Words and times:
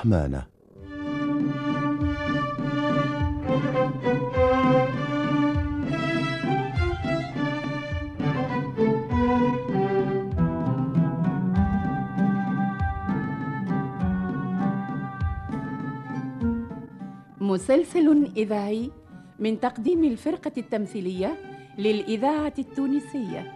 رحمانه 0.00 0.46
مسلسل 17.40 18.32
إذاعي 18.36 18.90
من 19.38 19.60
تقديم 19.60 20.04
الفرقة 20.04 20.52
التمثيلية 20.58 21.36
للإذاعة 21.78 22.54
التونسية. 22.58 23.52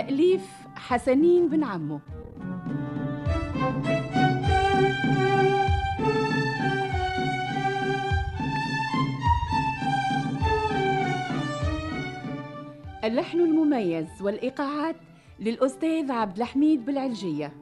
تأليف 0.00 0.50
حسنين 0.76 1.48
بن 1.48 1.64
عمو. 1.64 2.00
اللحن 13.04 13.40
المميز 13.40 14.22
والإيقاعات 14.22 14.96
للأستاذ 15.40 16.10
عبد 16.12 16.36
الحميد 16.36 16.84
بالعلجية. 16.86 17.52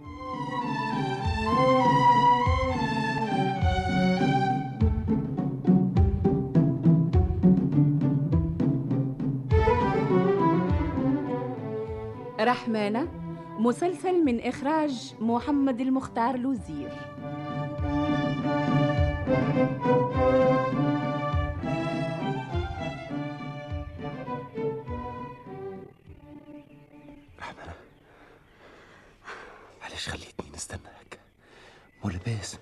رحمانة 12.48 13.08
مسلسل 13.58 14.24
من 14.24 14.40
إخراج 14.40 15.14
محمد 15.20 15.80
المختار 15.80 16.36
لوزير. 16.36 16.92
رحمانة 27.38 27.74
علاش 29.82 30.08
خليتني 30.08 30.50
نستناك؟ 30.54 31.18
مولا 32.04 32.18
باسم 32.26 32.58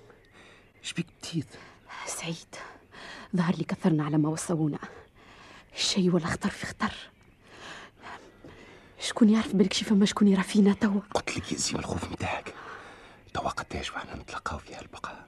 شبيك 0.83 1.07
بتيت؟ 1.19 1.47
سعيد 2.07 2.37
ظهر 3.37 3.57
لي 3.57 3.65
كثرنا 3.65 4.05
على 4.05 4.19
ما 4.19 4.29
وصونا. 4.29 4.79
الشي 5.75 6.11
ولا 6.11 6.27
خطر 6.27 6.51
في 6.51 6.67
خطر 6.67 6.93
شكون 9.17 9.31
يعرف 9.31 9.55
بالك 9.55 9.73
شي 9.73 9.85
فما 9.85 10.07
شكون 10.07 10.29
يرى 10.29 10.43
فينا 10.43 10.73
توا؟ 10.73 11.01
قلت 11.15 11.37
لك 11.37 11.53
يزيم 11.53 11.79
الخوف 11.79 12.13
نتاعك. 12.13 12.55
توا 13.35 13.49
قداش 13.49 13.93
وحنا 13.93 14.17
نتلقاو 14.17 14.59
في 14.59 14.75
هالبقاء 14.75 15.27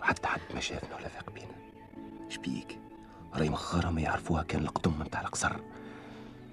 وحتى 0.00 0.28
حد 0.28 0.40
ما 0.54 0.60
شافنا 0.60 0.96
ولا 0.96 1.08
فاق 1.08 1.30
بينا. 1.30 1.54
شبيك 2.28 2.78
راي 3.34 3.50
مخارة 3.50 3.90
ما 3.90 4.00
يعرفوها 4.00 4.42
كان 4.42 4.62
القدم 4.62 5.02
نتاع 5.02 5.20
القصر. 5.20 5.52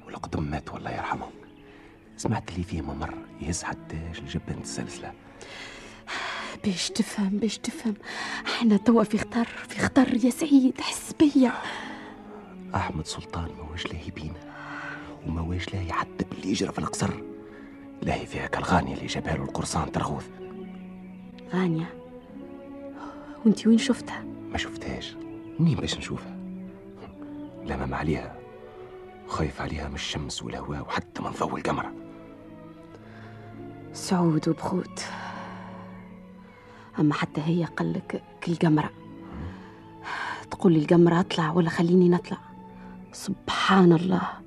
والقدم 0.06 0.44
مات 0.44 0.70
والله 0.70 0.92
يرحمهم 0.92 1.32
سمعت 2.18 2.50
اللي 2.50 2.64
فيه 2.64 2.82
ممر 2.82 3.14
يهز 3.42 3.64
حداش 3.64 4.20
الجبان 4.20 4.62
السلسلة. 4.62 5.14
باش 6.66 6.90
تفهم 6.90 7.30
باش 7.30 7.58
تفهم. 7.58 7.94
إحنا 8.46 8.78
توا 8.78 9.04
في 9.04 9.18
خطر 9.18 9.48
في 9.70 9.80
خطر 9.80 10.26
يا 10.26 10.30
سعيد 10.30 10.82
حس 10.82 11.14
بيا. 11.20 11.54
أحمد 12.76 13.08
سلطان 13.08 13.52
ما 13.58 13.72
واش 13.72 13.88
لاهي 13.88 14.12
بينا. 14.12 14.53
وما 15.28 15.42
واش 15.42 15.74
لاهي 15.74 15.92
حتى 15.92 16.26
باللي 16.32 16.50
يجرى 16.50 16.72
في 16.72 16.80
القصر. 16.80 17.14
لاهي 18.02 18.26
فيها 18.26 18.48
كالغانية 18.48 18.94
اللي 18.96 19.06
جابها 19.06 19.38
له 19.38 19.44
القرصان 19.44 19.92
ترغوث. 19.92 20.30
غانية 21.54 21.94
وانت 23.46 23.68
وين 23.68 23.78
شفتها؟ 23.78 24.24
ما 24.52 24.58
شفتهاش. 24.58 25.16
منين 25.60 25.78
باش 25.78 25.98
نشوفها؟ 25.98 26.38
لمم 27.66 27.94
عليها. 27.94 28.40
خايف 29.28 29.62
عليها 29.62 29.88
من 29.90 29.96
الشمس 29.96 30.44
والهواء 30.44 30.82
وحتى 30.82 31.22
من 31.22 31.32
ضوء 31.32 31.58
القمرة 31.58 31.94
سعود 33.94 34.50
وبخوت. 34.50 35.04
أما 37.00 37.14
حتى 37.14 37.42
هي 37.42 37.66
قلك 37.66 38.24
كالقمرة 38.42 38.90
تقول 40.52 40.74
لي 40.74 40.80
القمرة 40.80 41.20
أطلع 41.20 41.52
ولا 41.52 41.70
خليني 41.70 42.10
نطلع؟ 42.10 42.38
سبحان 43.12 43.94
الله. 43.94 44.43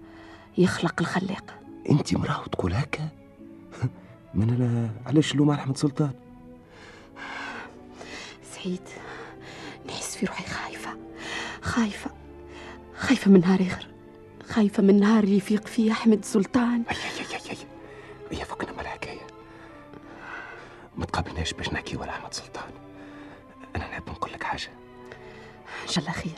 يخلق 0.58 0.94
الخلاق 1.00 1.54
انت 1.90 2.14
مراه 2.14 2.40
وتقول 2.40 2.74
هكا؟ 2.74 3.08
من 4.34 4.50
أنا 4.50 4.90
علاش 5.06 5.34
لوم 5.34 5.50
على 5.50 5.60
احمد 5.60 5.76
سلطان؟ 5.76 6.12
سعيد 8.54 8.80
نحس 9.88 10.16
في 10.16 10.26
روحي 10.26 10.44
خايفة 10.46 10.90
خايفة 11.62 12.10
خايفة 12.96 13.30
من 13.30 13.40
نهار 13.40 13.60
آخر 13.62 13.86
خايفة 14.48 14.82
من 14.82 15.00
نهار 15.00 15.24
اللي 15.24 15.36
يفيق 15.36 15.66
فيه 15.66 15.92
أحمد 15.92 16.24
سلطان. 16.24 16.82
أي 16.90 16.96
أي 16.96 17.26
أي 17.36 17.50
أي 17.50 18.38
هي 18.38 18.44
فكنا 18.44 18.72
من 18.72 18.80
الحكاية 18.80 19.26
ما 20.96 21.04
تقابلناش 21.04 21.52
باش 21.52 21.68
نحكي 21.72 21.96
ولا 21.96 22.10
أحمد 22.10 22.34
سلطان. 22.34 22.70
أنا 23.76 23.88
نحب 23.88 24.10
نقول 24.10 24.32
لك 24.32 24.42
حاجة. 24.42 24.70
إن 25.82 25.88
شاء 25.88 26.04
الله 26.04 26.12
خير. 26.16 26.35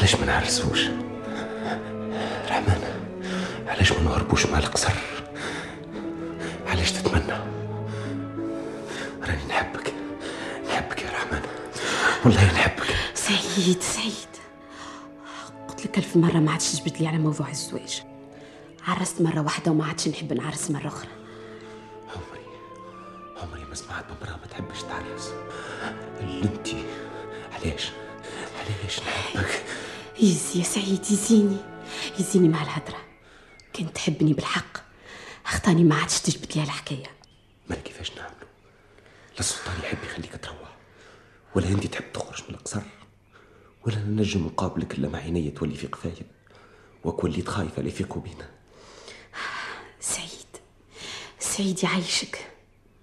علاش 0.00 0.14
ما 0.14 0.26
نعرسوش؟ 0.26 0.80
رحمن 2.48 2.82
علاش 3.66 3.92
ما 3.92 4.00
نهربوش 4.02 4.46
مع 4.46 4.58
القصر؟ 4.58 4.92
علاش 6.66 6.92
تتمنى؟ 6.92 7.38
راني 9.22 9.44
نحبك 9.48 9.92
نحبك 10.68 11.02
يا 11.02 11.10
رحمن. 11.10 11.42
والله 12.24 12.52
نحبك. 12.52 12.86
سعيد 13.14 13.82
سعيد. 13.82 14.30
قلت 15.68 15.86
لك 15.86 15.98
ألف 15.98 16.16
مرة 16.16 16.38
ما 16.38 16.52
عادش 16.52 16.72
تجبد 16.72 16.96
لي 16.96 17.06
على 17.08 17.18
موضوع 17.18 17.48
الزواج. 17.48 18.02
عرست 18.88 19.20
مرة 19.20 19.40
واحدة 19.40 19.70
وما 19.72 19.84
عادش 19.84 20.08
نحب 20.08 20.32
نعرس 20.32 20.70
مرة 20.70 20.88
أخرى. 20.88 21.10
عمري 22.08 22.46
عمري 23.42 23.64
ما 23.68 23.74
سمعت 23.74 24.04
بمرأة 24.04 24.36
ما 24.36 24.46
تحبش 24.50 24.82
تعرس. 24.82 25.30
اللي 26.20 26.42
انتي 26.44 26.84
علاش؟ 27.52 27.90
علاش 28.60 29.00
نحبك؟ 29.00 29.62
يزي 30.22 30.58
يا 30.58 30.64
سعيد 30.64 31.00
يزيني. 31.10 31.56
يزيني 32.18 32.48
مع 32.48 32.62
الهدرة. 32.62 32.98
كنت 33.76 33.94
تحبني 33.94 34.32
بالحق. 34.32 34.78
اختاني 35.46 35.84
ما 35.84 35.94
عادش 35.94 36.20
تجبد 36.20 36.52
لي 36.54 36.60
على 36.60 36.68
الحكاية. 36.68 37.10
ما 37.70 37.76
كيفاش 37.76 38.12
نعملوا 38.12 38.48
لا 39.32 39.40
السلطان 39.40 39.74
يحب 39.82 39.98
يخليك 40.04 40.36
تروح. 40.42 40.76
ولا 41.54 41.68
أنت 41.68 41.86
تحب 41.86 42.12
تخرج 42.12 42.42
من 42.48 42.54
القصر. 42.54 42.80
ولا 43.86 43.98
ننجم 43.98 44.46
نقابلك 44.46 44.94
إلا 44.98 45.08
مع 45.08 45.18
عيني 45.18 45.50
تولي 45.50 45.74
في 45.74 45.86
قفايا. 45.86 46.26
وك 47.04 47.24
وليت 47.24 47.48
خايفة 47.48 47.82
لا 47.82 47.88
يفيقوا 47.88 48.22
بينا. 48.22 48.50
سعيد. 50.00 50.30
سعيد 51.38 51.84
يعيشك. 51.84 52.50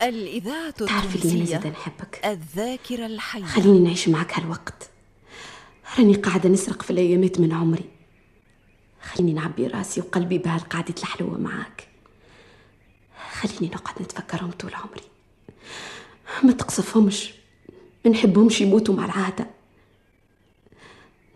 الإذاعة 0.02 0.69
تعرفي 0.69 1.16
اللي 1.16 1.38
أنا 1.38 1.46
زاد 1.46 1.68
نحبك. 1.68 2.25
الذاكرة 2.25 3.06
الحية. 3.06 3.46
خليني 3.46 3.80
نعيش 3.80 4.10
معك 4.10 4.40
هالوقت. 4.40 4.90
راني 5.97 6.15
قاعدة 6.15 6.49
نسرق 6.49 6.81
في 6.81 6.91
الأيامات 6.91 7.39
من 7.39 7.53
عمري. 7.53 7.85
خليني 9.01 9.33
نعبي 9.33 9.67
راسي 9.67 10.01
وقلبي 10.01 10.38
بهالقعدة 10.38 10.95
الحلوة 10.99 11.38
معاك. 11.38 11.88
خليني 13.31 13.75
نقعد 13.75 14.01
نتفكرهم 14.01 14.51
طول 14.51 14.73
عمري. 14.73 15.01
ما 16.44 16.51
تقصفهمش. 16.51 17.33
ما 18.05 18.11
نحبهمش 18.11 18.61
يموتوا 18.61 18.95
مع 18.95 19.05
العادة. 19.05 19.47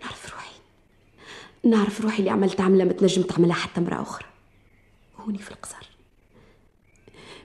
نعرف 0.01 0.33
روحي. 0.33 0.55
نعرف 1.63 2.01
روحي 2.01 2.19
اللي 2.19 2.29
عملت 2.29 2.61
عملة 2.61 2.83
ما 2.83 2.93
تنجم 2.93 3.21
تعملها 3.21 3.55
حتى 3.55 3.81
مرة 3.81 4.01
أخرى. 4.01 4.25
هوني 5.19 5.37
في 5.37 5.51
القصر. 5.51 5.89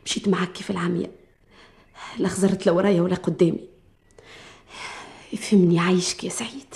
مشيت 0.04 0.28
معك 0.28 0.52
كيف 0.52 0.70
العمية 0.70 1.10
لا 2.18 2.28
خزرت 2.28 2.66
لا 2.66 2.72
ورايا 2.72 3.02
ولا 3.02 3.14
قدامي. 3.16 3.68
يفهمني 5.32 5.78
عايشك 5.78 6.24
يا 6.24 6.28
سعيد. 6.30 6.74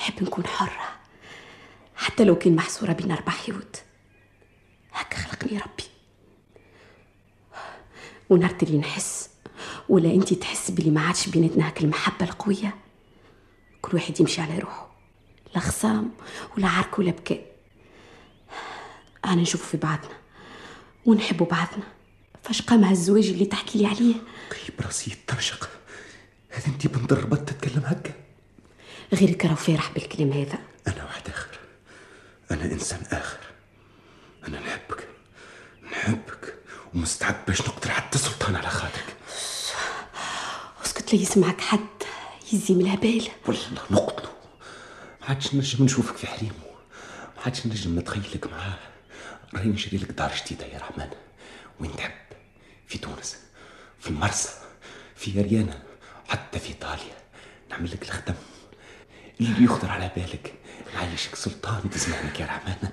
نحب 0.00 0.22
نكون 0.22 0.46
حرة. 0.46 1.00
حتى 1.96 2.24
لو 2.24 2.38
كان 2.38 2.56
محصورة 2.56 2.92
بين 2.92 3.10
أربع 3.10 3.32
حيوت. 3.32 3.82
هكا 4.92 5.16
خلقني 5.16 5.58
ربي. 5.58 5.84
ونرت 8.30 8.62
اللي 8.62 8.78
نحس 8.78 9.30
ولا 9.88 10.10
أنتي 10.14 10.34
تحس 10.34 10.70
بلي 10.70 10.90
ما 10.90 11.00
عادش 11.00 11.28
بيناتنا 11.28 11.66
هاك 11.66 11.80
المحبة 11.80 12.26
القوية؟ 12.26 12.74
كل 13.82 13.96
واحد 13.96 14.20
يمشي 14.20 14.40
على 14.40 14.58
روحه. 14.58 14.90
لا 15.54 15.60
خصام 15.60 16.10
ولا 16.56 16.68
عرك 16.68 16.98
ولا 16.98 17.10
بكاء. 17.10 17.46
أنا 19.24 19.42
نشوف 19.42 19.66
في 19.68 19.76
بعضنا 19.76 20.18
ونحبوا 21.06 21.46
بعضنا. 21.46 21.84
فاش 22.42 22.62
قام 22.62 22.84
هالزواج 22.84 23.28
اللي 23.28 23.46
تحكي 23.46 23.78
لي 23.78 23.86
عليه؟ 23.86 24.14
طيب 24.50 24.80
راسي 24.80 25.10
يترشق. 25.10 25.70
هذا 26.50 26.66
انت 26.66 26.86
بنت 26.86 27.12
الربط 27.12 27.38
تتكلم 27.38 27.82
هكا؟ 27.86 28.29
غيرك 29.12 29.44
راه 29.44 29.54
فرح 29.54 29.92
بالكلام 29.92 30.32
هذا. 30.32 30.58
أنا 30.88 31.04
واحد 31.04 31.28
آخر. 31.28 31.58
أنا 32.50 32.64
إنسان 32.64 33.00
آخر. 33.12 33.38
أنا 34.48 34.60
نحبك. 34.60 35.08
نحبك. 35.92 36.54
ومستعد 36.94 37.44
باش 37.46 37.60
نقتل 37.60 37.90
حتى 37.90 38.18
سلطان 38.18 38.56
على 38.56 38.68
خاطرك. 38.68 39.16
اسكت 40.84 41.14
لا 41.14 41.20
يسمعك 41.20 41.60
حد 41.60 42.02
يزي 42.52 42.74
من 42.74 42.80
الهبال. 42.80 43.28
والله 43.46 43.80
نقتله 43.90 44.30
ما 45.20 45.26
عادش 45.28 45.54
نجم 45.54 45.84
نشوفك 45.84 46.16
في 46.16 46.26
حريمه 46.26 46.54
ما 47.36 47.42
عادش 47.44 47.66
نجم 47.66 47.98
نتخيلك 47.98 48.46
معاه. 48.46 48.78
راهي 49.54 49.68
نشري 49.68 49.98
لك 49.98 50.10
دار 50.10 50.32
جديدة 50.44 50.66
يا 50.66 50.78
رحمن. 50.78 51.10
وين 51.80 51.96
تحب؟ 51.96 52.12
في 52.86 52.98
تونس 52.98 53.36
في 54.00 54.10
المرسى 54.10 54.50
في 55.16 55.42
ريانا 55.42 55.82
حتى 56.28 56.58
في 56.58 56.68
إيطاليا. 56.68 57.16
نعمل 57.70 57.90
لك 57.90 58.02
الخدم. 58.02 58.34
اللي 59.40 59.64
يخطر 59.64 59.90
على 59.90 60.10
بالك. 60.16 60.54
نعيشك 60.94 61.34
سلطان 61.34 61.90
تسمعنك 61.90 62.40
يا 62.40 62.46
رحمن. 62.46 62.88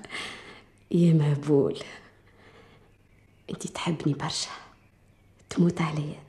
يا 0.91 1.13
مهبول 1.13 1.79
انت 3.49 3.67
تحبني 3.67 4.13
برشا. 4.13 4.49
تموت 5.49 5.81
عليا. 5.81 6.19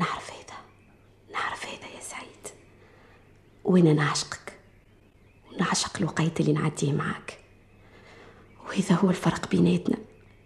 نعرف 0.00 0.30
هذا. 0.30 0.58
نعرف 1.32 1.66
هذا 1.66 1.94
يا 1.96 2.00
سعيد. 2.00 2.56
وأنا 3.64 3.92
نعشقك 3.92 4.52
ونعشق 5.52 5.96
الوقيت 5.96 6.40
اللي 6.40 6.52
نعديه 6.52 6.92
معاك. 6.92 7.38
وهذا 8.66 8.94
هو 8.94 9.10
الفرق 9.10 9.50
بيناتنا. 9.50 9.96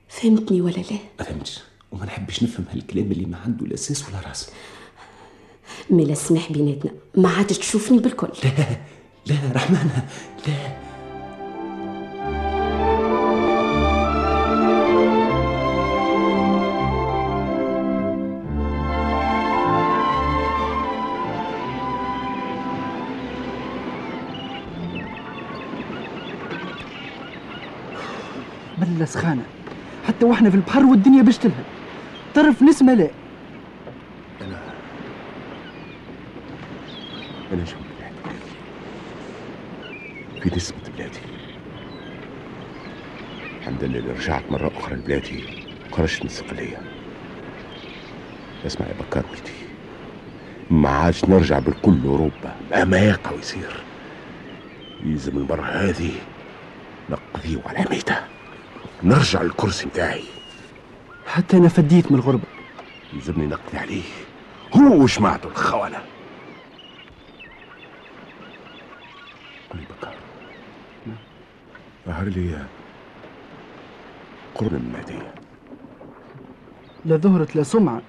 فهمتني 0.09 0.61
ولا 0.61 0.77
لا؟ 0.77 0.99
ما 1.19 1.25
فهمتش. 1.25 1.61
وما 1.93 2.07
نحبش 2.07 2.43
نفهم 2.43 2.67
هالكلام 2.73 3.13
اللي 3.13 3.27
ما 3.27 3.39
عنده 3.39 3.67
لا 3.67 3.75
أساس 3.75 4.09
ولا 4.09 4.21
رأس. 4.21 4.51
ملا 5.91 6.15
سمح 6.15 6.53
بيناتنا 6.53 6.91
ما 7.15 7.29
عادش 7.29 7.59
تشوفني 7.59 7.99
بالكل. 7.99 8.29
لا 9.27 9.35
لا 9.35 9.53
رحمانة 9.55 10.05
لا. 10.47 10.87
بلا 28.79 29.05
سخانة 29.05 29.43
حتى 30.09 30.27
وإحنا 30.27 30.51
في 30.51 30.57
البحر 30.57 30.85
والدنيا 30.87 31.23
باش 31.23 31.39
تلهب. 31.39 31.65
طرف 32.35 32.63
نسمة 32.63 32.95
لا 32.95 33.11
أنا 34.41 34.59
أنا 37.57 37.65
جو 37.65 37.77
بلادي 37.99 38.41
في 40.43 40.57
نسمة 40.57 40.79
بلادي. 40.97 41.19
الحمد 43.61 43.85
لله 43.85 43.99
اللي 43.99 44.13
رجعت 44.13 44.43
مرة 44.51 44.73
أخرى 44.79 44.95
لبلادي. 44.95 45.45
خرجت 45.93 46.21
من 46.21 46.27
الصقلية 46.27 46.81
اسمع 48.67 48.87
يا 48.87 48.95
بكار 49.03 49.25
ولدي 49.31 49.53
ما 50.71 50.89
عادش 50.89 51.25
نرجع 51.25 51.59
بالكل 51.59 52.03
لأوروبا 52.03 52.57
مهما 52.71 52.99
يقع 52.99 53.31
ويصير. 53.31 53.85
يلزم 55.05 55.37
المرة 55.37 55.63
هذه 55.63 56.13
نقضيه 57.11 57.63
على 57.67 57.85
ميتة. 57.91 58.17
نرجع 59.03 59.43
للكرسي 59.43 59.87
متاعي 59.87 60.25
حتى 61.27 61.57
أنا 61.57 61.69
فديت 61.69 62.13
من 62.13 62.19
الغربة. 62.19 62.45
يلزمني 63.13 63.47
نقضي 63.47 63.79
عليه. 63.79 64.03
هو 64.75 65.03
وجماعته 65.03 65.49
الخونة 65.49 65.99
قل 69.71 69.79
لي 69.79 69.85
بكار 69.99 70.15
ظهر 72.07 72.25
لي 72.25 72.67
قرن 74.55 74.73
من 74.73 74.77
المهدية 74.77 75.35
لا 77.05 77.17
ظهرت 77.17 77.57
لا 77.57 77.63
سمعة 77.63 78.03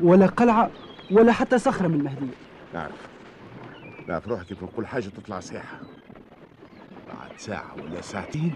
ولا 0.00 0.26
قلعة 0.26 0.70
ولا 1.10 1.32
حتى 1.32 1.58
صخرة 1.58 1.88
من 1.88 1.94
المهدية 1.94 2.34
نعرف. 2.74 3.08
نعرف 4.08 4.28
روحي 4.28 4.44
كيف 4.44 4.62
نقول 4.62 4.86
حاجة 4.86 5.08
تطلع 5.08 5.40
ساحة. 5.40 5.78
بعد 7.08 7.30
ساعة 7.36 7.74
ولا 7.82 8.00
ساعتين 8.00 8.54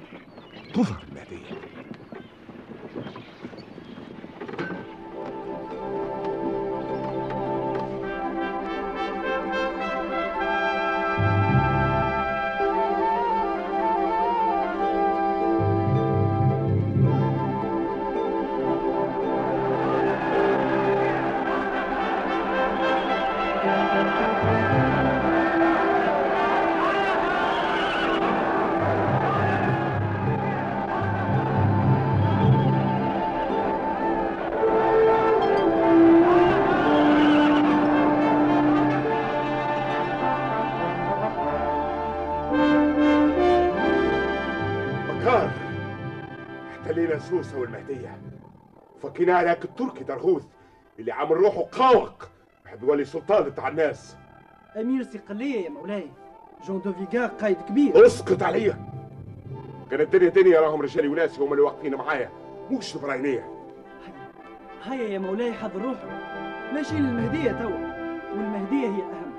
تظهر 0.75 1.05
المهدية 1.09 1.61
سوسة 47.33 47.59
والمهدية. 47.59 48.19
فكينا 49.03 49.35
على 49.35 49.51
هاك 49.51 49.65
التركي 49.65 50.05
درغوث 50.05 50.45
اللي 50.99 51.13
عامل 51.13 51.37
روحه 51.37 51.63
قاوق. 51.63 52.29
بحب 52.65 52.83
يولي 52.83 53.05
سلطان 53.05 53.43
بتاع 53.45 53.69
الناس. 53.69 54.17
أمير 54.77 55.03
صقلية 55.03 55.65
يا 55.65 55.71
مولاي. 55.71 56.11
جون 56.67 56.81
دو 56.81 56.93
فيغار 56.93 57.29
قايد 57.29 57.57
كبير. 57.69 58.07
اسكت 58.07 58.43
عليا 58.43 58.79
كان 59.91 60.01
الدنيا 60.01 60.29
دنيا 60.29 60.61
راهم 60.61 60.83
رجالي 60.83 61.09
وناسي 61.09 61.43
هم 61.43 61.53
اللي 61.53 61.63
واقفين 61.63 61.95
معايا. 61.95 62.31
مش 62.71 62.97
البراينية 62.97 63.49
هيا 64.85 65.09
يا 65.09 65.19
مولاي 65.19 65.53
حضر 65.53 65.83
روحه 65.83 66.07
ماشي 66.75 66.95
للمهدية 66.95 67.53
توا. 67.53 67.93
والمهدية 68.33 68.87
هي 68.89 69.03
الأهم 69.03 69.33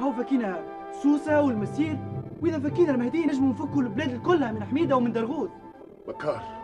هاو 0.00 0.12
فكينا 0.12 0.64
سوسة 1.02 1.42
والمسير. 1.42 1.98
وإذا 2.42 2.58
فكينا 2.58 2.90
المهدية 2.90 3.26
نجموا 3.26 3.50
نفكوا 3.50 3.82
البلاد 3.82 4.22
كلها 4.22 4.52
من 4.52 4.64
حميدة 4.64 4.96
ومن 4.96 5.12
درغوث. 5.12 5.50
بكار 6.08 6.57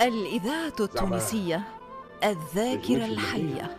الإذاعة 0.00 0.72
التونسية 0.80 1.62
الذاكرة 2.24 3.04
الحية. 3.04 3.76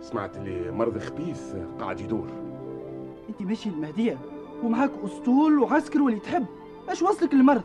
سمعت 0.00 0.36
اللي 0.36 0.70
مرض 0.70 0.98
خبيث 0.98 1.40
قاعد 1.80 2.00
يدور. 2.00 2.28
أنت 3.28 3.42
ماشي 3.42 3.70
للمهدية 3.70 4.18
ومعاك 4.62 4.90
أسطول 5.04 5.58
وعسكر 5.58 6.02
واللي 6.02 6.20
تحب. 6.20 6.46
أش 6.88 7.02
وصلك 7.02 7.32
المرض 7.32 7.62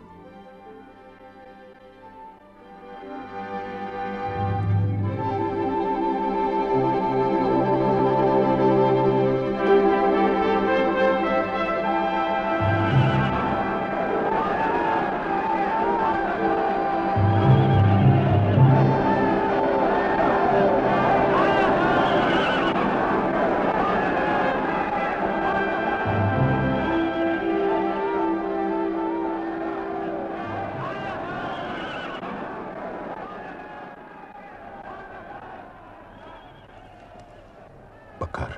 بكار 38.32 38.58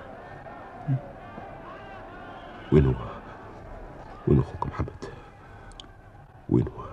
وين 2.72 2.86
هو 2.86 2.94
وين 4.28 4.40
أخوك 4.40 4.68
محمد؟ 4.68 5.06
وين 6.50 6.68
هو 6.68 6.84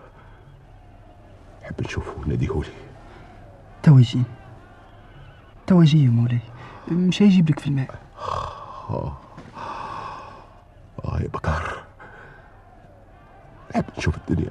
نحب 1.63 1.81
نشوفه 1.81 2.21
ناديهولي. 2.27 2.73
توا 3.83 4.01
يجي. 4.01 4.23
توا 5.67 5.83
يجي 5.83 6.05
يا 6.05 6.11
مولاي. 6.11 6.39
مش 6.89 7.23
هيجيب 7.23 7.51
لك 7.51 7.59
في 7.59 7.67
الماء. 7.67 7.95
آه 8.91 9.17
آه 11.05 11.21
يا 11.21 11.29
بكار. 11.29 11.85
نحب 13.71 13.85
نشوف 13.99 14.17
الدنيا. 14.17 14.51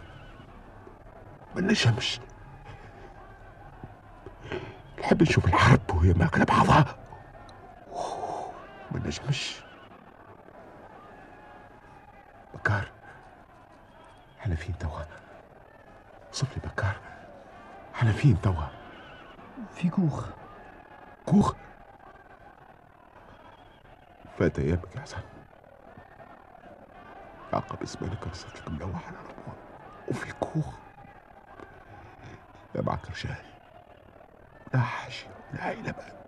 ما 1.56 1.62
نجمش. 1.62 2.20
نحب 5.00 5.22
نشوف 5.22 5.46
الحرب 5.46 5.82
وهي 5.96 6.14
ماكلة 6.14 6.46
بعضها. 6.46 6.99
نجمش 9.10 9.62
بكار 12.54 12.92
إحنا 14.40 14.56
فين 14.56 14.78
توا 14.78 15.02
صف 16.32 16.56
لي 16.58 16.62
بكار 16.70 16.96
إحنا 17.96 18.12
فين 18.12 18.42
توا 18.42 18.64
في 19.74 19.90
كوخ 19.90 20.26
كوخ 21.26 21.54
فات 24.38 24.60
ايامك 24.60 24.96
يا 24.96 25.02
حسن 25.02 25.22
عقب 27.54 27.82
اسمانك 27.84 28.28
رصت 28.28 28.60
لك 28.62 28.68
ملوح 28.72 29.08
على 29.08 29.16
الربوع 29.18 29.54
وفي 30.08 30.34
كوخ 30.34 30.74
لا 32.76 32.82
معك 32.82 33.10
رجال 33.10 33.36
لا 34.74 34.80
حاجة 34.80 35.14
لا 35.54 35.64
عيلة 35.64 35.92
بقى 35.92 36.20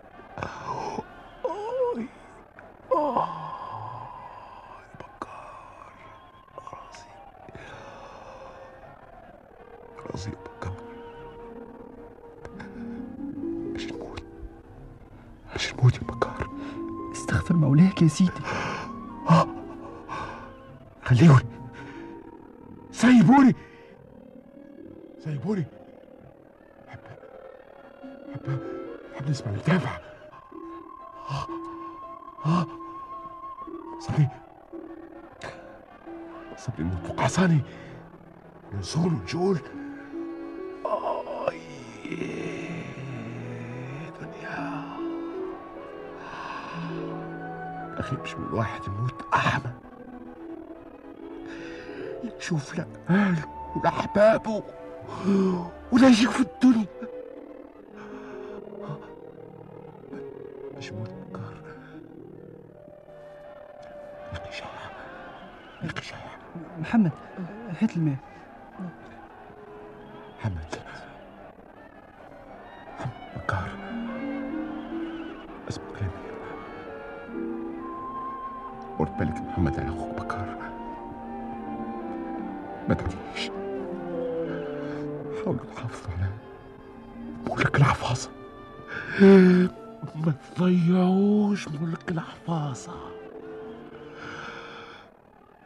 باش 15.62 15.74
نموت 15.74 15.94
يا 15.94 16.00
بكار. 16.00 16.48
استغفر 17.12 17.54
مولاك 17.54 18.02
يا 18.02 18.08
سيدي. 18.08 18.30
خليوني 21.04 21.44
سيبوني 22.92 23.56
سيبوني 25.24 25.64
حب 26.88 26.98
حب 28.34 28.58
حب 29.14 29.30
نسمع 29.30 29.52
الدافع 29.52 29.98
آه. 31.30 31.46
آه. 32.46 32.66
صبري. 34.00 34.28
صبري 36.56 36.82
نموت 36.84 37.06
فوق 37.06 37.20
عصاني 37.20 37.60
نزول 38.78 39.12
ونجول 39.12 39.58
مش 48.24 48.34
من 48.34 48.52
واحد 48.52 48.80
يموت 48.86 49.24
أعمى. 49.34 49.72
يشوف 52.38 52.78
لا 52.78 52.86
أهله 53.10 53.44
ولا 53.76 53.88
أحبابه 53.88 54.62
ولا 55.92 56.08
في 56.30 56.40
الدنيا. 56.40 56.86
مش 60.78 60.92
شايع 64.50 64.70
نقي 65.84 66.02
شايع 66.02 66.38
محمد 66.78 67.10
هات 67.80 67.96
الماء. 67.96 68.16
حاولوا 85.44 85.64
تحافظوا 85.76 86.12
على 86.12 86.30
ملك 87.50 87.76
الحفاظة. 87.76 88.30
ما 90.14 90.32
تضيعوش 90.56 91.68
ملك 91.68 92.10
الحفاظة. 92.10 92.92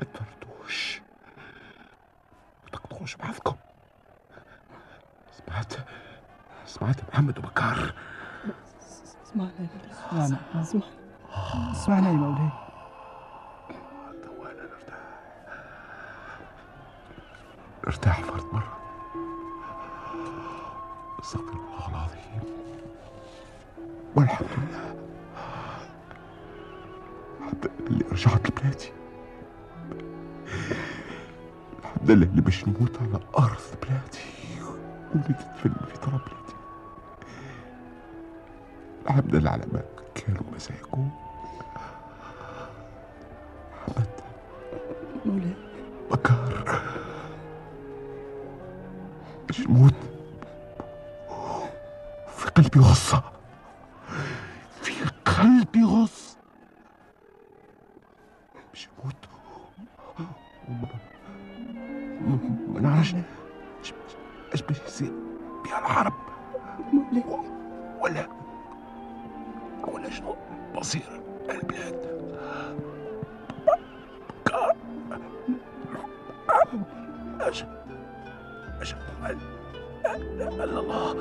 ما 0.01 0.07
تفردوش. 0.15 1.01
ما 2.65 2.71
تقطعوش 2.73 3.17
بعضكم. 3.17 3.57
سمعت 5.33 5.73
سمعت 6.67 6.99
يا 6.99 7.05
محمد 7.13 7.39
وبكار 7.39 7.95
اسمعنا 9.27 9.69
اسمعنا 10.11 10.87
اسمعنا 11.73 12.09
يا 12.09 12.13
مولاي 12.13 12.51
توانا 14.25 14.69
والحمد 24.17 24.49
لله 24.59 24.95
الحمد 27.41 27.65
لله 27.65 27.87
اللي 27.87 28.05
رجعت 28.13 28.51
لبلادي. 28.51 28.93
الحمد 31.79 32.11
لله 32.11 32.27
اللي 32.27 32.41
باش 32.41 32.69
نموت 32.69 32.99
على 33.01 33.21
أرض 33.39 33.61
بلادي. 33.83 34.27
ونتدفن 35.15 35.75
في 35.87 35.99
تراب 35.99 36.21
بلادي. 36.21 36.57
الحمد 39.07 39.35
لله 39.35 39.51
على 39.51 39.67
ما 39.73 39.83
كان 40.15 40.37
وما 40.49 40.59
سيكون. 40.59 41.11
اش 63.83 63.93
اش 64.55 64.63
باش 64.63 64.81
يصير 64.87 65.13
بها 65.65 65.79
الحرب 65.79 66.13
ولا 68.01 68.27
ولا 69.89 70.11
شنو؟ 70.11 70.37
مصير 70.75 71.23
البلاد. 71.51 72.17
أشهد 77.41 77.69
أشهد 78.81 78.99
أن 79.23 79.41
الله. 80.63 81.13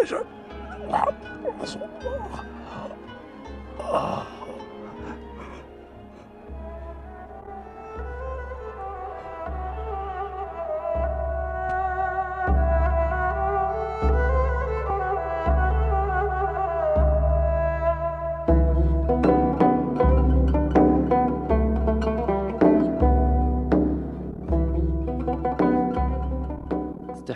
أن 0.00 0.24
محمد 0.88 1.14
رسول 1.62 1.82
الله. 1.82 2.44
آه. 3.80 4.39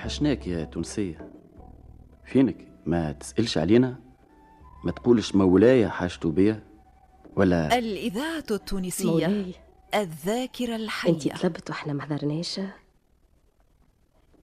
استحشناك 0.04 0.46
يا 0.46 0.64
تونسية. 0.64 1.30
فينك؟ 2.24 2.68
ما 2.86 3.12
تسألش 3.12 3.58
علينا؟ 3.58 4.00
ما 4.84 4.90
تقولش 4.92 5.34
مولاي 5.34 5.88
حاجته 5.88 6.30
بيا؟ 6.30 6.62
ولا 7.36 7.78
الإذاعة 7.78 8.44
التونسية 8.50 9.10
مولاي 9.10 9.54
الذاكرة 9.94 10.74
انت 10.74 10.82
الحية 10.82 11.32
طلبت 11.42 11.70
وإحنا 11.70 11.92
ما 11.92 12.02
حضرناش. 12.02 12.60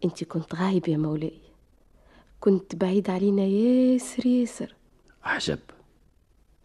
انت 0.05 0.23
كنت 0.23 0.55
غايب 0.55 0.87
يا 0.87 0.97
مولاي. 0.97 1.41
كنت 2.39 2.75
بعيد 2.75 3.09
علينا 3.09 3.43
ياسر 3.43 4.25
ياسر. 4.25 4.75
عجب. 5.23 5.59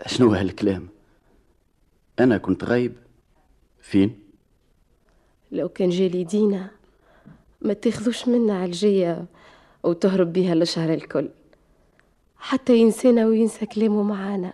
شنو 0.06 0.32
هالكلام؟ 0.32 0.88
أنا 2.20 2.38
كنت 2.38 2.64
غايب. 2.64 2.96
فين؟ 3.80 4.18
لو 5.52 5.68
كان 5.68 5.88
جالي 5.88 6.24
دينا 6.24 6.75
ما 7.66 7.72
تاخذوش 7.72 8.28
منا 8.28 8.58
علجية 8.58 9.26
وتهرب 9.82 10.32
بيها 10.32 10.54
للشهر 10.54 10.94
الكل. 10.94 11.28
حتى 12.38 12.76
ينسانا 12.76 13.26
وينسى 13.26 13.66
كلامه 13.66 14.02
معانا. 14.02 14.52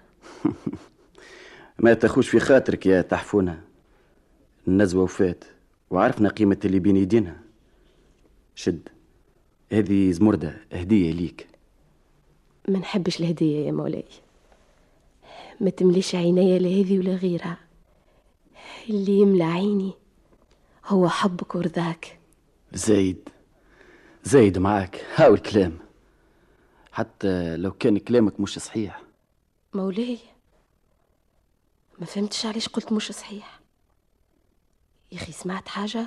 ما 1.78 1.94
تاخوش 1.94 2.28
في 2.28 2.40
خاطرك 2.40 2.86
يا 2.86 3.02
تحفونة. 3.02 3.62
النزوة 4.68 5.02
وفات 5.02 5.44
وعرفنا 5.90 6.28
قيمة 6.28 6.58
اللي 6.64 6.78
بين 6.78 6.96
يدينا. 6.96 7.36
شد 8.54 8.88
هذه 9.72 10.10
زمردة 10.10 10.56
هدية 10.72 11.12
ليك. 11.12 11.46
ما 12.68 12.78
نحبش 12.78 13.20
الهدية 13.20 13.66
يا 13.66 13.72
مولاي. 13.72 14.04
ما 15.60 15.70
تمليش 15.70 16.14
عيني 16.14 16.58
لا 16.58 16.68
هذه 16.68 16.98
ولا 16.98 17.14
غيرها. 17.14 17.58
اللي 18.90 19.12
يملى 19.12 19.44
عيني 19.44 19.92
هو 20.86 21.08
حبك 21.08 21.54
ورضاك. 21.54 22.21
زايد. 22.74 23.28
زايد 24.24 24.58
معاك. 24.58 25.04
هاو 25.16 25.34
الكلام. 25.34 25.78
حتى 26.92 27.56
لو 27.56 27.72
كان 27.72 27.98
كلامك 27.98 28.40
مش 28.40 28.58
صحيح. 28.58 29.02
مولاي 29.74 30.18
ما 31.98 32.06
فهمتش 32.06 32.46
علاش 32.46 32.68
قلت 32.68 32.92
مش 32.92 33.12
صحيح. 33.12 33.60
يا 35.12 35.16
أخي 35.16 35.32
سمعت 35.32 35.68
حاجة؟ 35.68 36.06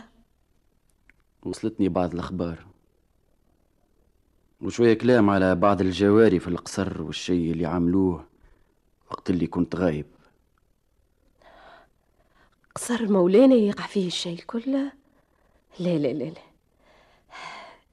وصلتني 1.43 1.89
بعض 1.89 2.13
الأخبار. 2.13 2.65
وشوية 4.61 4.93
كلام 4.93 5.29
على 5.29 5.55
بعض 5.55 5.81
الجواري 5.81 6.39
في 6.39 6.47
القصر 6.47 7.01
والشي 7.01 7.51
اللي 7.51 7.65
عملوه 7.65 8.25
وقت 9.11 9.29
اللي 9.29 9.47
كنت 9.47 9.75
غايب. 9.75 10.05
قصر 12.75 13.11
مولانا 13.11 13.55
يقع 13.55 13.85
فيه 13.87 14.07
الشيء 14.07 14.43
كله 14.47 14.91
لا 15.79 15.97
لا 15.97 16.13
لا 16.13 16.23
لا. 16.23 16.44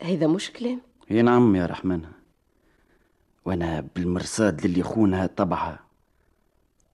هذا 0.02 0.26
مش 0.26 0.50
كلام 0.50 0.80
إي 1.10 1.22
نعم 1.22 1.56
يا 1.56 1.66
رحمن. 1.66 2.04
وأنا 3.44 3.80
بالمرصاد 3.94 4.66
للي 4.66 4.82
خونها 4.82 5.26
طبعها 5.26 5.80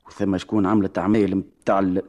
وثم 0.06 0.36
شكون 0.36 0.66
عملت 0.66 0.98
عمايل 0.98 1.34
متاع 1.36 1.78
ال... 1.78 2.02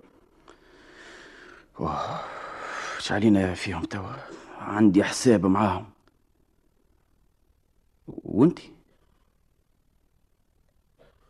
علينا 3.12 3.54
فيهم 3.54 3.84
توا 3.84 4.12
عندي 4.58 5.04
حساب 5.04 5.46
معاهم. 5.46 5.90
وانتي 8.08 8.72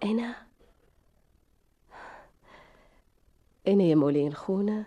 أنا؟ 0.03 0.35
أنا 3.67 3.83
يا 3.83 3.95
مولاي 3.95 4.27
الخونة. 4.27 4.85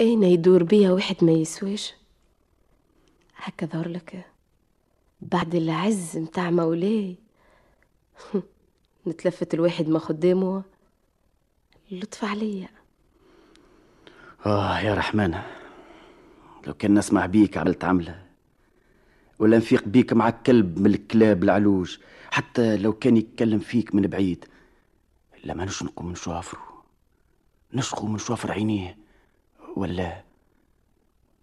أنا 0.00 0.26
يدور 0.26 0.62
بيا 0.62 0.90
واحد 0.90 1.16
ما 1.24 1.32
يسواش. 1.32 1.97
هكا 3.38 3.66
لك 3.88 4.26
بعد 5.20 5.54
العز 5.54 6.16
متاع 6.16 6.50
مولاي 6.50 7.16
نتلفت 9.06 9.54
الواحد 9.54 9.88
ما 9.88 9.98
خدامه. 9.98 10.62
لطف 11.90 12.24
عليا. 12.24 12.68
آه 14.46 14.80
يا 14.80 14.94
رحمن 14.94 15.34
لو 16.66 16.74
كان 16.74 16.94
نسمع 16.94 17.26
بيك 17.26 17.56
عملت 17.56 17.84
عمله 17.84 18.22
ولا 19.38 19.56
نفيق 19.56 19.88
بيك 19.88 20.12
مع 20.12 20.30
كلب 20.30 20.78
من 20.78 20.86
الكلاب 20.86 21.42
العلوج 21.44 21.98
حتى 22.30 22.76
لو 22.76 22.92
كان 22.92 23.16
يتكلم 23.16 23.58
فيك 23.58 23.94
من 23.94 24.02
بعيد 24.02 24.44
لا 25.44 25.54
ما 25.54 25.64
نشنقوا 25.64 26.06
من 26.06 26.14
شوافره 26.14 26.84
نشقوا 27.72 28.08
من 28.08 28.18
شوافر 28.18 28.52
عينيه 28.52 28.98
ولا 29.76 30.22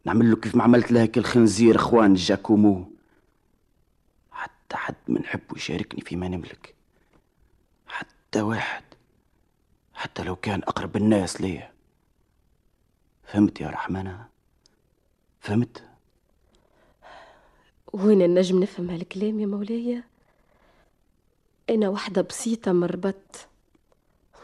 نعمل 0.05 0.29
له 0.29 0.35
كيف 0.35 0.55
ما 0.55 0.63
عملت 0.63 0.91
لهك 0.91 1.17
الخنزير 1.17 1.75
اخوان 1.75 2.13
جاكومو. 2.13 2.85
حتى 4.31 4.75
حد 4.75 4.95
ما 5.07 5.19
نحبه 5.19 5.55
يشاركني 5.55 6.01
فيما 6.01 6.27
نملك. 6.27 6.75
حتى 7.87 8.41
واحد. 8.41 8.83
حتى 9.93 10.23
لو 10.23 10.35
كان 10.35 10.59
أقرب 10.63 10.97
الناس 10.97 11.41
ليا. 11.41 11.71
فهمت 13.23 13.61
يا 13.61 13.69
رحمنة؟ 13.69 14.25
فهمت؟ 15.39 15.83
وين 17.93 18.21
النجم 18.21 18.63
نفهم 18.63 18.89
هالكلام 18.89 19.39
يا 19.39 19.45
مولاي؟ 19.45 20.03
أنا 21.69 21.89
وحدة 21.89 22.21
بسيطة 22.21 22.71
مربط 22.71 23.47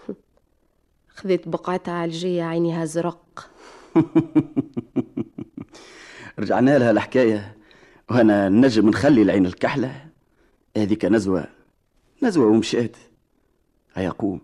خذيت 1.15 1.47
بقعتها 1.47 1.93
عالجية 1.93 2.43
عينيها 2.43 2.85
زرق. 2.85 3.51
رجعنا 6.39 6.77
لها 6.77 6.91
الحكاية. 6.91 7.57
وأنا 8.09 8.49
نجم 8.49 8.89
نخلي 8.89 9.21
العين 9.21 9.45
الكحلة. 9.45 10.05
هذيك 10.77 11.05
نزوة 11.05 11.45
نزوة 12.23 12.45
ومشات 12.45 12.97
هيا 13.93 14.09
قوم. 14.09 14.41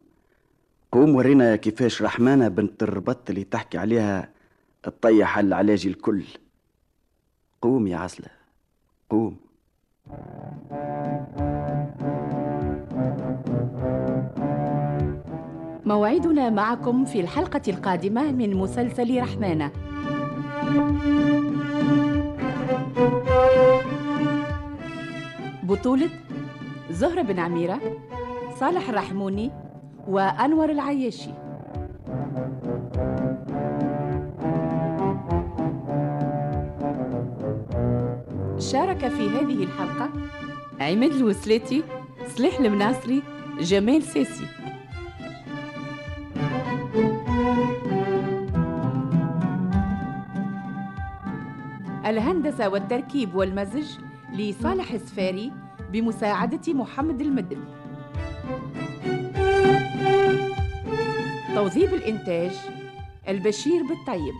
قوم 0.91 1.15
ورينا 1.15 1.55
كيفاش 1.55 2.01
رحمانة 2.01 2.47
بنت 2.47 2.83
الربط 2.83 3.29
اللي 3.29 3.43
تحكي 3.43 3.77
عليها 3.77 4.29
تطيح 4.83 5.37
العلاج 5.37 5.87
الكل. 5.87 6.23
قوم 7.61 7.87
يا 7.87 7.97
عسلة. 7.97 8.27
قوم. 9.09 9.37
موعدنا 15.85 16.49
معكم 16.49 17.05
في 17.05 17.19
الحلقة 17.19 17.61
القادمة 17.67 18.31
من 18.31 18.53
مسلسل 18.55 19.21
رحمانة. 19.21 19.71
بطولة 25.63 26.09
زهرة 26.89 27.21
بن 27.21 27.39
عميرة 27.39 27.79
صالح 28.59 28.89
الرحموني 28.89 29.51
وأنور 30.07 30.69
العياشي. 30.69 31.29
شارك 38.59 39.07
في 39.07 39.29
هذه 39.29 39.63
الحلقة 39.63 40.09
عماد 40.79 41.11
الوسلاتي 41.11 41.83
صليح 42.27 42.59
المناصري 42.59 43.21
جمال 43.59 44.03
ساسي. 44.03 44.45
الهندسة 52.17 52.69
والتركيب 52.69 53.35
والمزج 53.35 53.97
لصالح 54.33 54.91
السفاري 54.91 55.51
بمساعدة 55.91 56.73
محمد 56.73 57.21
المدن 57.21 57.57
توظيف 61.55 61.93
الإنتاج 61.93 62.51
البشير 63.27 63.81
بالطيب. 63.83 64.33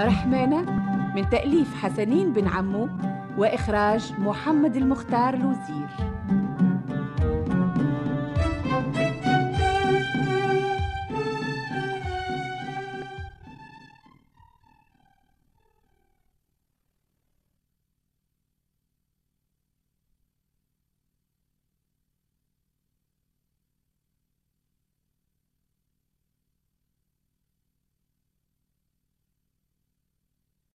رحمانة 0.00 0.60
من 1.14 1.30
تأليف 1.30 1.74
حسنين 1.74 2.32
بن 2.32 2.48
عمو 2.48 2.88
وإخراج 3.38 4.12
محمد 4.18 4.76
المختار 4.76 5.36
لوزير 5.36 6.09